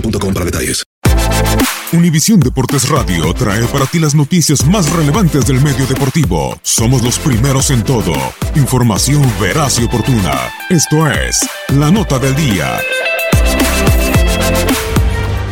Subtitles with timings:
[0.00, 0.26] boostmobile.com.
[1.92, 6.58] Univisión Deportes Radio trae para ti las noticias más relevantes del medio deportivo.
[6.62, 8.12] Somos los primeros en todo.
[8.54, 10.50] Información veraz y oportuna.
[10.68, 12.78] Esto es La Nota del Día.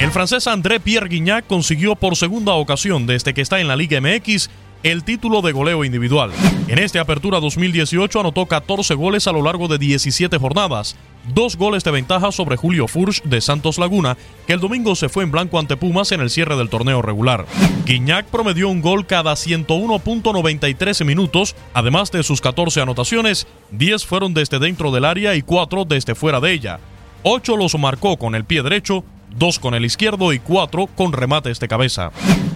[0.00, 4.00] El francés André Pierre Guignac consiguió por segunda ocasión desde que está en la Liga
[4.00, 4.50] MX
[4.84, 6.30] el título de goleo individual.
[6.68, 10.94] En esta apertura 2018 anotó 14 goles a lo largo de 17 jornadas,
[11.32, 15.24] dos goles de ventaja sobre Julio Furch de Santos Laguna, que el domingo se fue
[15.24, 17.46] en blanco ante Pumas en el cierre del torneo regular.
[17.86, 24.58] Guignac promedió un gol cada 101.93 minutos, además de sus 14 anotaciones, 10 fueron desde
[24.58, 26.78] dentro del área y 4 desde fuera de ella.
[27.22, 29.02] 8 los marcó con el pie derecho,
[29.34, 32.12] dos con el izquierdo y cuatro con remates de cabeza.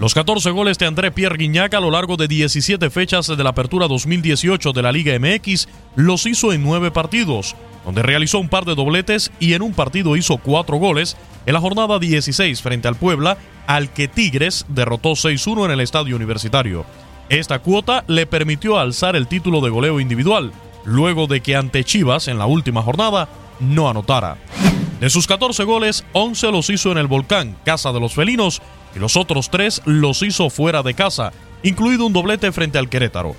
[0.00, 3.50] Los 14 goles de André Pierre Guignac a lo largo de 17 fechas de la
[3.50, 8.64] apertura 2018 de la Liga MX los hizo en 9 partidos, donde realizó un par
[8.64, 12.96] de dobletes y en un partido hizo 4 goles en la jornada 16 frente al
[12.96, 16.86] Puebla, al que Tigres derrotó 6-1 en el estadio universitario.
[17.28, 20.50] Esta cuota le permitió alzar el título de goleo individual,
[20.86, 23.28] luego de que ante Chivas en la última jornada
[23.60, 24.38] no anotara.
[24.98, 28.62] De sus 14 goles, 11 los hizo en el Volcán, casa de los felinos,
[28.94, 33.34] y los otros 3 los hizo fuera de casa, incluido un doblete frente al Querétaro.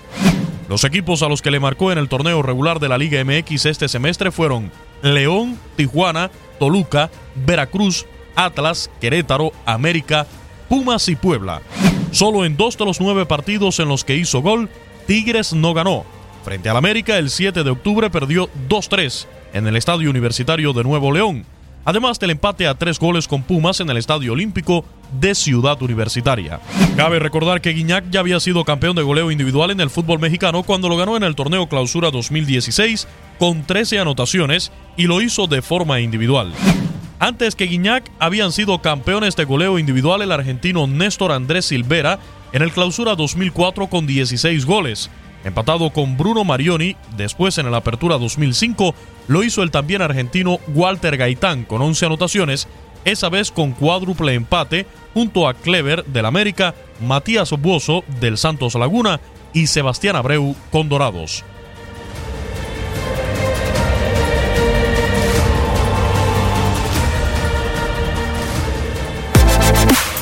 [0.70, 3.66] Los equipos a los que le marcó en el torneo regular de la Liga MX
[3.66, 10.28] este semestre fueron León, Tijuana, Toluca, Veracruz, Atlas, Querétaro, América,
[10.70, 11.62] Pumas y Puebla.
[12.12, 14.70] Solo en dos de los nueve partidos en los que hizo gol,
[15.08, 16.06] Tigres no ganó.
[16.44, 21.12] Frente al América, el 7 de octubre perdió 2-3 en el Estadio Universitario de Nuevo
[21.12, 21.46] León,
[21.86, 26.60] además del empate a tres goles con Pumas en el Estadio Olímpico de Ciudad Universitaria.
[26.96, 30.64] Cabe recordar que Guiñac ya había sido campeón de goleo individual en el fútbol mexicano
[30.64, 33.08] cuando lo ganó en el torneo Clausura 2016
[33.40, 36.52] con 13 anotaciones y lo hizo de forma individual.
[37.20, 42.18] Antes que Guiñac habían sido campeones de goleo individual el argentino Néstor Andrés Silvera
[42.52, 45.10] en el Clausura 2004 con 16 goles.
[45.44, 48.94] Empatado con Bruno Marioni, después en el Apertura 2005
[49.28, 52.68] lo hizo el también argentino Walter Gaitán con 11 anotaciones,
[53.06, 59.20] esa vez con cuádruple empate junto a Clever del América, Matías Buoso del Santos Laguna
[59.54, 61.44] y Sebastián Abreu con Dorados.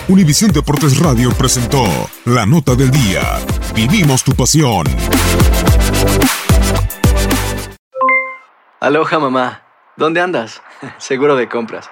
[0.10, 1.84] Univisión Deportes Radio presentó
[2.26, 3.22] La Nota del Día.
[3.76, 4.88] Vivimos tu pasión.
[8.80, 9.62] Aloha mamá,
[9.98, 10.64] ¿dónde andas?
[10.98, 11.92] Seguro de compras.